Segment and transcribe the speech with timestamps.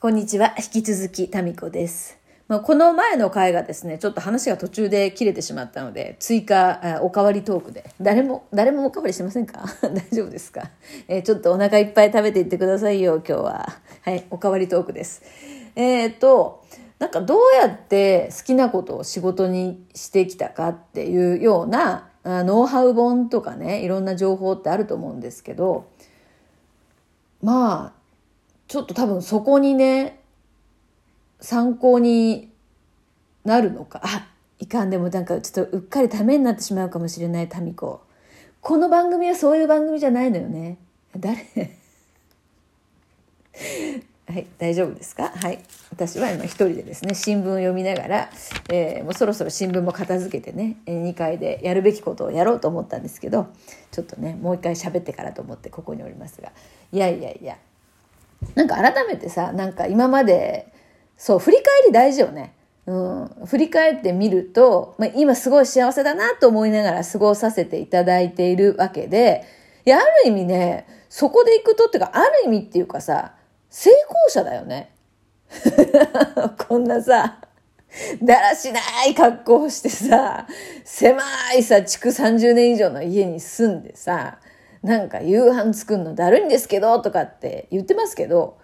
[0.00, 0.54] こんにちは。
[0.56, 2.18] 引き続き、タミコです。
[2.46, 7.90] まあ、この前の回がですね、ちょっと話が途中で切れてしまったので、追加、あおかわりトークで。
[8.00, 9.64] 誰も、誰もおかわりしてませんか？
[9.82, 10.70] 大丈夫ですか、
[11.08, 13.68] えーちょっとお腹いっぱい食べていってくださいよ、今日は。
[14.02, 15.20] はい、おかわりトークです。
[15.74, 16.62] えーっと、
[17.00, 25.86] なんかどうやって好きなことを仕事にしてきたかっていうような、ノウハウ本とかね、いろんな情報ってあると思うんですけど、
[27.42, 27.97] まあ、
[28.68, 30.20] ちょっと多分そこにね、
[31.40, 32.50] 参考に
[33.44, 34.00] なるのか。
[34.04, 34.28] あ、
[34.58, 38.02] いかんでもなんかちょっとうっかりためになってしまうかもしれないタミコ。
[38.60, 40.76] この番組はそういう番組じゃないのよね。
[41.16, 41.38] 誰？
[44.28, 45.28] はい、大丈夫ですか？
[45.34, 45.60] はい。
[45.90, 48.30] 私は今一人でですね、新聞を読みながら、
[48.70, 53.46] えーもうそろそろ新聞も片付けてね、2階でやるべきことをやろうと思ったんですけど、
[53.90, 56.52] ちょっとね、もう一回喋ってからと思ってここにおりますが、
[56.92, 57.56] いやいやいや、
[58.54, 60.72] なんか改めてさ、なんか今まで、
[61.16, 62.54] そう、振り返り大事よね。
[62.86, 69.44] うん、振り返ってみると、まあ、今すごい幸せだなと思いながら過ごさせていただいているわけで、
[69.84, 73.34] いや、ある意味ね、そこで行くとっていうか、ある意味っていうかさ、
[73.68, 74.94] 成功者だよね。
[76.68, 77.40] こんなさ、
[78.22, 80.46] だらしない格好をしてさ、
[80.84, 81.22] 狭
[81.56, 84.38] いさ、築30年以上の家に住んでさ、
[84.82, 88.58] なんか夕飯作るのだるいんですけど、とかって言ってますけど、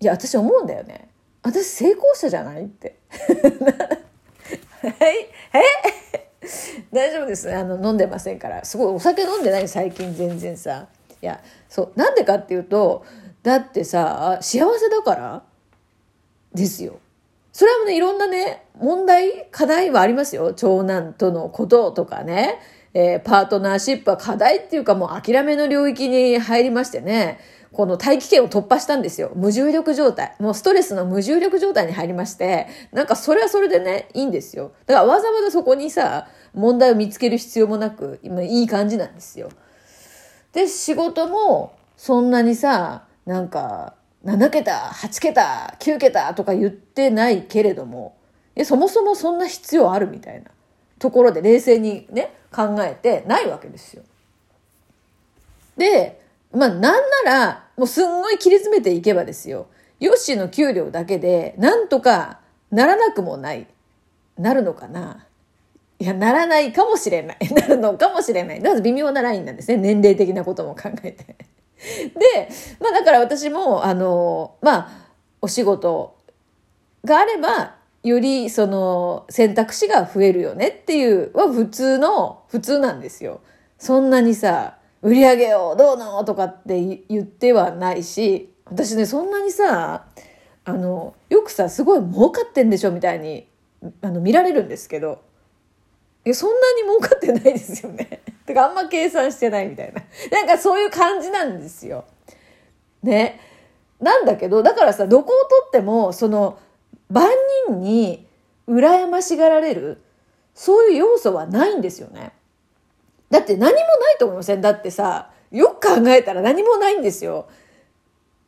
[0.00, 1.08] いや、私思うんだよね。
[1.42, 2.98] 私成功者じゃないって。
[4.82, 6.90] はいえ？
[6.92, 7.54] 大丈夫です。
[7.54, 8.64] あの、飲んでませんから。
[8.64, 10.88] すごいお酒飲んでない最近全然さ。
[11.22, 11.98] いや、そう。
[11.98, 13.04] なんでかっていうと、
[13.42, 15.42] だってさ、幸せだから
[16.54, 16.98] ですよ。
[17.52, 20.52] それはね、いろんなね、問題、課題はありますよ。
[20.54, 22.58] 長男とのこととかね。
[22.92, 27.38] えーパートナーシップは課題っていうかもう諦めの領域に入りましてね。
[27.72, 29.30] この大気圏を突破したんですよ。
[29.36, 30.34] 無重力状態。
[30.40, 34.72] もうストレスの無重力状態に入りまして、なんかそれはそれでね、いいんですよ。
[34.86, 39.50] だからわざわざそこにさ、問題を見つける必要もなく、今いい感じなんですよ。
[40.52, 43.94] で、仕事もそんなにさ、なんか、
[44.24, 48.16] 7桁、8桁、9桁とか言ってないけれども、
[48.64, 50.50] そもそもそんな必要あるみたいな
[50.98, 54.02] ところで冷静にね、考えてないわけですよ。
[55.76, 56.20] で、
[56.52, 59.68] まあなんなら、もうすんごい切り詰めていけばですよ。
[60.00, 63.66] ヨッシーの給料だけで、なんとかならなくもない。
[64.36, 65.26] なるのかな
[65.98, 67.38] いや、ならないかもしれない。
[67.54, 68.62] なるのかもしれない。
[68.62, 69.76] だから微妙なラインなんですね。
[69.76, 71.36] 年齢的なことも考えて。
[72.14, 72.48] で、
[72.78, 74.88] まあだから私も、あの、まあ、
[75.40, 76.16] お仕事
[77.04, 83.40] があれば、よりその選択肢が増えるよねっていうは普通の、普通なんですよ。
[83.78, 90.06] そんなにさ、売り上げをどうのとかって言ってはないし、私ね、そんなにさ、
[90.64, 93.48] あの、よくさ、すごい儲かってんでしょみたいに、
[94.02, 95.20] あの、見られるんですけど、
[96.24, 98.20] え、そんなに儲かってないですよね。
[98.50, 100.02] てか、あんま計算してないみたいな。
[100.36, 102.04] なんかそういう感じなんですよ。
[103.02, 103.40] ね。
[104.00, 106.58] なんだけど、だからさ、どこをとっても、その、
[107.10, 107.28] 万
[107.68, 108.26] 人に
[108.68, 110.00] 羨ましがられる、
[110.54, 112.32] そういう要素はないんですよね。
[113.30, 117.46] だって何もないと思いませんだってさ、よく考えたら何もないんですよ。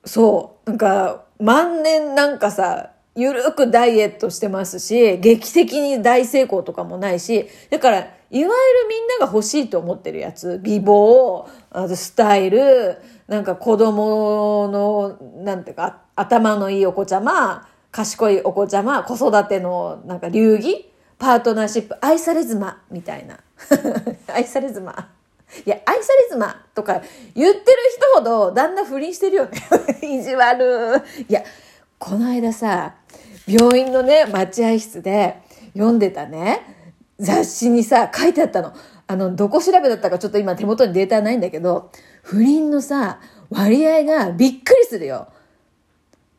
[0.05, 0.71] そう。
[0.71, 8.50] なんか、万年なんかさ、ゆるくダイエットしてますし、劇的に大成功とかもないし、だから、いわゆる
[8.88, 12.97] みんなが欲しいと思ってるやつ、美貌、あとスタイル、
[13.28, 23.38] なんか子供の、なんていうか、頭のいいお子ちゃま、賢いお子ちゃま、子育てのなんか流儀、パートナーシップ、愛され妻、みたいな。
[24.32, 25.10] 愛され妻。
[25.66, 27.03] いや、愛され妻とか
[27.34, 27.76] 言ってる
[28.14, 29.50] 人ほど旦那不倫してるよね。
[30.03, 31.03] 意地悪。
[31.28, 31.44] いや、
[31.99, 32.94] この間さ、
[33.47, 35.37] 病院のね、待合室で
[35.75, 36.81] 読んでたね、
[37.22, 38.72] 雑誌にさ、書いてあったの。
[39.06, 41.91] あの、どこ調べだったかちょっと今手元にデータないんだけど、
[42.22, 45.28] 不倫のさ、割合がびっくりするよ。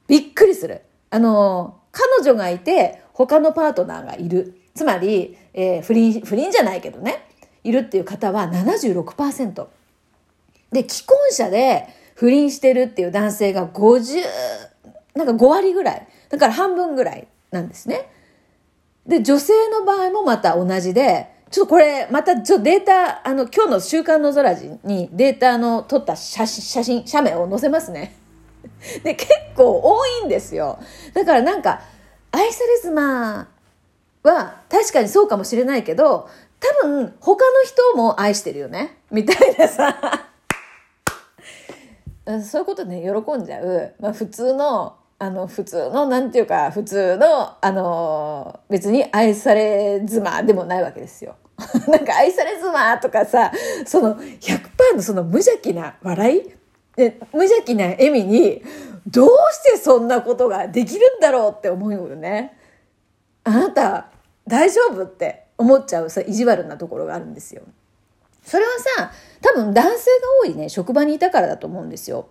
[0.08, 0.82] びっくりする。
[1.10, 4.60] あの、彼女がいて、他のパートナーがいる。
[4.76, 7.28] つまり、えー不倫、不倫じゃないけどね、
[7.64, 9.68] いるっていう方は76%。
[10.72, 14.24] で、既婚者で不倫してるっていう男性が50、
[15.16, 16.08] なんか5割ぐらい。
[16.30, 18.10] だから半分ぐらいなんですね。
[19.06, 28.16] で、女性の場合もまた同じで、ちょっとこれ、またちょデータ、あの、今日の週刊の空ジにデータの撮った写真、写真、写メを載せますね。
[29.04, 30.80] で、結構多いんですよ。
[31.14, 31.82] だからなんか、
[32.32, 33.48] 愛され妻
[34.24, 36.28] は確かにそうかもしれないけど、
[36.60, 38.98] 多分他の人も愛してるよね。
[39.12, 40.30] みたいなさ。
[42.42, 43.94] そういうことね、喜んじゃう。
[44.00, 51.36] まあ普通のあの、普通の、なんていうか、普通の、あの、別に愛され妻でもないわけですよ。
[51.88, 53.52] なんか愛され妻とかさ、
[53.86, 56.56] その100%のその無邪気な笑い？
[56.96, 58.64] で無邪気な笑みに、
[59.08, 62.58] どうしてそんなことができるんだろうって思うよね。
[63.44, 64.08] あなた、
[64.48, 67.62] 大丈夫って思っちゃうさ、意地悪なところがあるんですよ。
[68.46, 69.12] それはさ、
[69.42, 70.00] 多分男性が
[70.44, 72.28] 多いね、職場にいたからだと思うんですよ。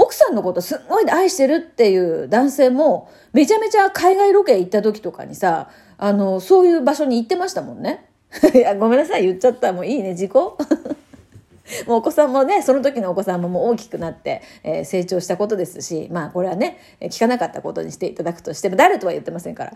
[0.00, 8.08] 奥さんのことすんごい愛してるっていう男性も、めちゃめちゃ海外ロケ行った時とかにさ、あの、そういう場所に行ってましたもんね。
[8.54, 9.72] いや、ごめんなさい、言っちゃった。
[9.72, 10.56] もういいね、事故
[11.88, 19.72] もうお子さんもね、その時のお子さんももう大きくなって、えー、成長したことですし、まあこれはね、聞かなかったことにしていただくとしても、誰とは言ってませんから。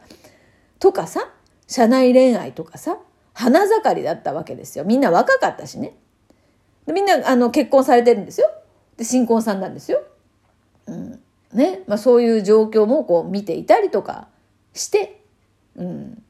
[0.79, 1.31] とかさ、
[1.67, 2.99] 社内恋愛とかさ、
[3.35, 4.85] 花盛りだったわけですよ。
[4.85, 5.97] みんな若かったしね。
[6.87, 8.49] でみんなあの結婚されてるんですよ。
[8.97, 10.01] で、新婚さんなんですよ。
[10.87, 11.21] うん。
[11.53, 11.83] ね。
[11.87, 14.29] まあそういう状況もこう見ていたりとか
[14.75, 15.21] して、
[15.77, 16.23] うん。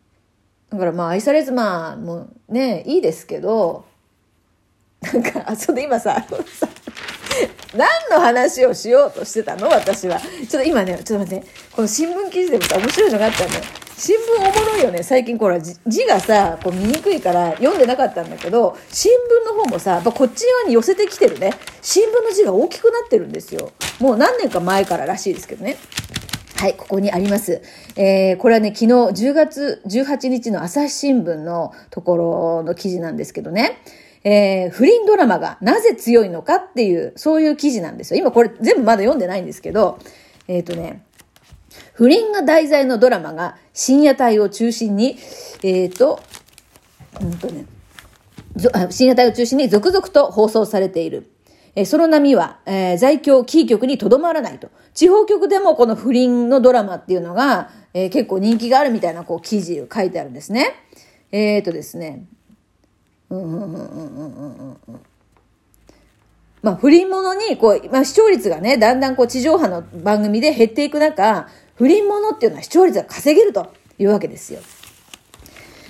[0.70, 3.84] だからまあ愛され妻もね、いいですけど、
[5.02, 6.24] なんか、あ、それで今さ、
[7.74, 9.68] 何の話をしようとしてたの？
[9.68, 10.20] 私は。
[10.20, 13.64] ちょっと今ね、ちょっと待って、この新聞記事でもさ、面白いのがあったんだよ。
[13.96, 15.02] 新聞おもろいよね。
[15.02, 21.52] 最近これ字がさ、こう見にくいから読んでなかったんだけど、新聞の方もさ、やっぱこっち側に寄せてきてるね。
[21.82, 23.72] 新聞の字が大きくなってるんですよ。
[24.00, 25.76] もう何年か前かららしいですけどね。
[26.56, 27.60] はい、ここにあります。
[27.96, 33.82] えー、これはね、昨日10月18日の朝日新聞のところの記事なんですけどね。
[34.24, 38.20] えー、不倫ドラマがなぜ強いのかっていう、そういう記事なんですよ。
[38.20, 39.98] 今これ全部まだ読んでないんですけど、
[40.48, 41.02] えっ、ー、とね、
[41.94, 45.18] 不倫が題材のドラマが深夜帯を中心に、
[45.62, 46.20] えっ、ー、と、
[47.20, 47.66] うんとね、
[48.90, 51.30] 深夜帯を中心に続々と放送されている。
[51.74, 54.70] え、その波は、えー、在京キー局にとどまらないと。
[54.94, 60.74] 地方局でもこの不倫のドラマっていうのが、えー、結構人気があるみたいなこう記事を書いてあるんですね。
[61.30, 62.24] えっ、ー、とですね。
[66.62, 74.60] まあ、不倫者に、こう、まあ、視聴率がね、だんだんこう、地上波の番組で減っていく中、不倫者っていうのは視聴率が稼げるというわけですよ。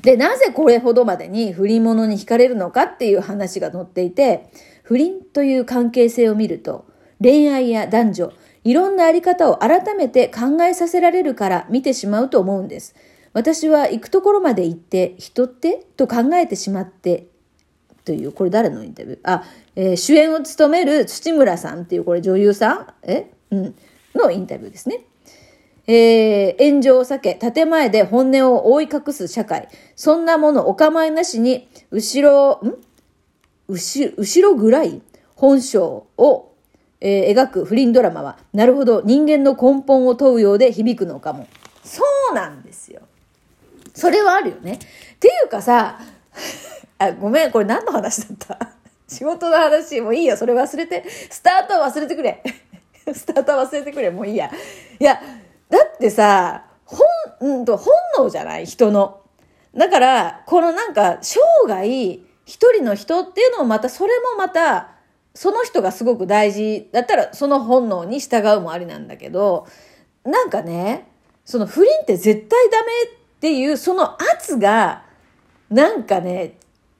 [0.02, 4.50] で、なぜこれほどまでに不倫者に惹かれるのかっていう話が載っていて、
[4.82, 6.86] 不倫という関係性を見ると、
[7.20, 8.32] 恋愛や男女、
[8.64, 12.96] いろんなあり方を改めて考えさせられるから見てしまうと思うんです。
[13.32, 17.26] 私は行くところまで行って、人ってと考えてしまって、
[18.04, 19.18] という、これ誰のインタビュー？
[19.22, 19.44] あ、
[19.76, 22.86] えー、主演を務める土村さんっていうこれ女優さん？
[23.04, 23.30] え？
[23.52, 23.74] うん。
[24.16, 25.04] のインタビューですね。
[25.86, 29.68] えー、炎上を避け、建前で本音を覆い隠す社会。
[29.96, 32.74] そんなものお構いなしに、後ろ、ん？
[33.68, 35.00] 後後ろぐらい
[35.34, 35.78] 本性
[36.16, 36.52] を、
[37.00, 41.48] えー、描く不倫ドラマは、なるほど、人間の根本を問うようで響くのかも。
[41.82, 43.02] そうなんですよ。
[43.94, 44.74] それはあるよね。
[44.74, 44.78] っ
[45.18, 45.98] ていうかさ、
[46.98, 48.72] あ、ごめん、これ何の話だった？
[49.08, 51.04] 仕事の話、もういいよ、それ忘れて。
[51.28, 52.42] スタートは忘れてくれ。
[53.12, 54.50] スタートは忘れてくれ、もういいや。
[54.98, 55.20] いや、
[56.02, 57.06] ってさ、本、
[57.40, 58.66] うんと、本能じゃない？
[58.66, 59.20] 人の。
[59.74, 61.38] だから、このなんか、生
[61.68, 64.90] 涯、一人の人っていうのもまた、それもまた、
[65.32, 69.68] その人がすごく大事だったら、その本能に従うもありなんだけど、
[70.24, 71.08] なんかね、
[71.44, 75.04] その不倫って絶対ダメっていう、その圧が、
[75.70, 76.58] なんかね、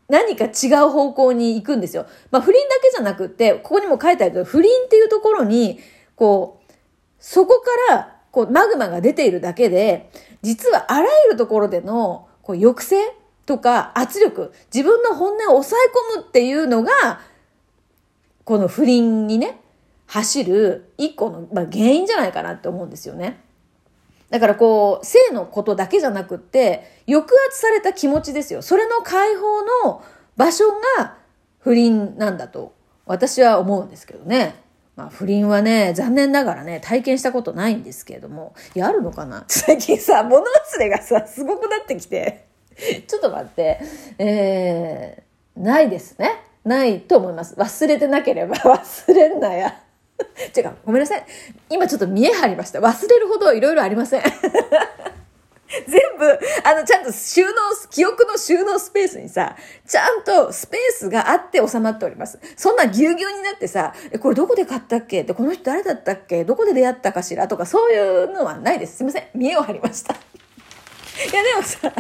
[0.09, 2.07] 何か違う方向に行くんですよ。
[2.31, 5.81] まあ不倫だけじゃなくって、ここにも書いてあるけど、不倫っていうところに、
[6.15, 6.73] こう、
[7.19, 10.11] そこからこう、マグマが出ているだけで、
[10.43, 12.97] 実はあらゆるところでの、こう、抑制
[13.47, 17.21] とか圧力、自分の本音を抑え込むっていうのが、
[18.45, 19.61] この不倫にね、
[20.07, 23.41] 走る一個の、まあ、原因じゃないかなって思うんですよね。
[24.31, 28.63] だからこう、性のことだけじゃなくって、抑圧された気持ちですよ。
[28.63, 30.03] それの解放の
[30.39, 30.65] 場所
[30.99, 31.17] が
[31.61, 32.73] 不倫なんだと
[33.05, 34.62] 私は思うんですけどね。
[34.97, 39.45] まあ、不倫はね、残念ながらね、体験したことないんですけれども、いや、あるのかな？
[39.49, 42.45] 最近さ、物忘れがさ、すごくなってきて、
[43.07, 43.81] ちょっと待って、
[44.19, 46.43] えー、ないですね。
[46.65, 47.55] ないと思います。
[47.57, 49.81] 忘れてなければ 忘れんなや。
[50.57, 51.25] 違う、ごめんなさい。
[51.71, 52.79] 今ちょっと見え張りました。
[52.81, 54.23] 忘れるほどいろいろありません。
[55.89, 57.53] 全部、あの、ちゃんと収納、
[57.91, 62.39] 記憶の収納スペースにさ、ちゃんとスペースがあって収まっております。
[62.57, 65.23] そんなぎゅうぎゅうになってさ、え、これどこで買ったっけ？
[65.23, 66.45] って、この人誰だったっけ？
[66.45, 67.49] どこで出会ったかしら？
[67.49, 68.99] とか、そういうのはないです。
[68.99, 69.25] すいません。
[69.35, 70.15] 見栄を張りました。
[71.33, 71.93] いや、でもさ、い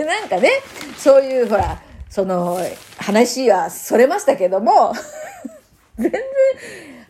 [0.00, 0.50] や、なんかね、
[0.96, 2.58] そういう、ほら、その、
[2.98, 4.92] 話はそれましたけども、
[5.98, 6.20] 全然、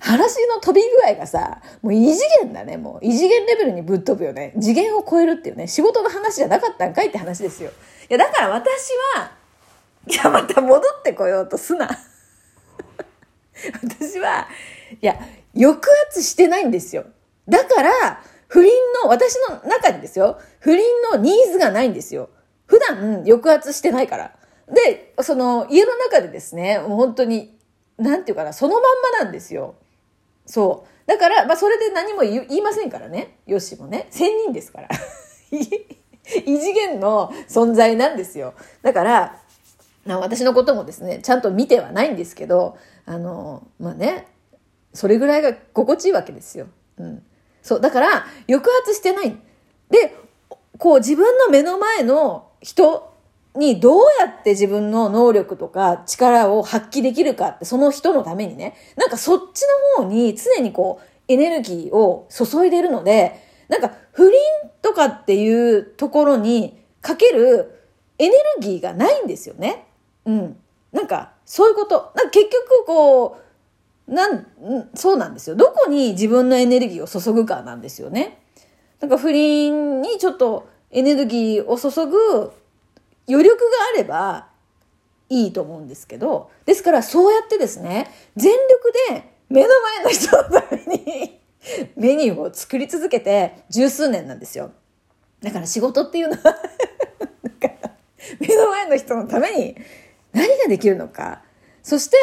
[0.08, 2.98] 話の飛び具合がさ、もう異次元だね、もう。
[3.02, 4.54] 異次元レベルにぶっ飛ぶよね。
[4.58, 7.70] 次元を超えるっていうね、仕事の話じゃなかったんかいって話ですよ。
[8.08, 9.32] いや、だから私は、
[10.06, 11.90] いや、また戻ってこようとすな。
[13.84, 14.48] 私は、
[14.98, 15.18] いや、
[15.54, 17.04] 抑圧してないんですよ。
[17.46, 18.72] だから、不倫
[19.04, 22.30] の、私の中にですよ、不倫のニーズがないんですよ。
[22.64, 24.32] 普段抑圧してないから。
[24.68, 27.58] で、その家の中でですね、もう本当に、
[27.98, 28.82] なんていうかな、そのまん
[29.18, 29.74] まなんですよ。
[30.48, 31.08] そう。
[31.08, 33.38] だから、まあそれで何も言いませんからね。
[33.46, 34.08] よしもね。
[34.10, 34.88] 仙人ですから。
[35.50, 38.54] 異次元の存在なんですよ。
[38.82, 39.42] だから、
[40.06, 44.26] 私のこともですね、ちゃんと見てはないんですけど、あの、まあね、
[44.94, 46.66] それぐらいが心地いいわけですよ。
[46.98, 47.22] うん。
[47.62, 47.80] そう。
[47.80, 49.36] だから、抑圧してない。
[49.90, 50.14] で、
[50.78, 53.12] こう自分の目の前の人
[53.56, 59.64] にどうやって自分の能力とか力を発揮できるかって、その人のためにね、なんかそっち
[59.98, 64.32] の方に常にこう、エネルギーを注いでるので、なんか不倫
[64.82, 67.84] とかっていうところにかける
[68.18, 69.86] エネルギーがないんですよね。
[70.24, 70.56] うん。
[70.92, 72.12] なんか、そういうこと。
[72.16, 73.38] なんか結局こ
[74.06, 74.46] う、なん、
[74.94, 75.56] そうなんですよ。
[75.56, 78.38] どこに自分のエネルギーを注ぐかなんですよね。
[79.00, 82.52] なんか不倫にちょっとエネルギーを注ぐ
[83.28, 84.48] 余力があれば
[85.28, 91.40] いいと思うんですけど、ですからそうやってですね、全力で目の前の人のために
[91.96, 94.72] メニューを作り続けて十数年なんですよ。
[95.42, 96.56] だから仕事っていうのは
[98.40, 99.76] 目の前の人のために
[100.32, 101.42] 何ができるのか。
[101.82, 102.16] そして、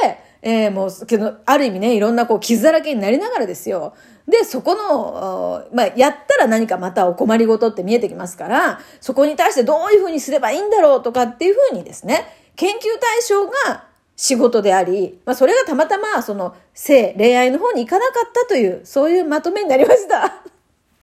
[0.48, 3.96] えー、もう、けど、ある意味ね、いろんなこう傷だらけになりながらですよ。
[4.28, 13.86] で、そこの、まあ、やったら何かまたお困りごとって見えてきますから、そこに対してどういうふうにすればいいんだろうとかっていうふうにですね、研究対象が
[14.16, 20.44] 仕事であり、まあ、それがたまたま、その、性、恋愛の方に行かなかったという、そういうまとめになりました。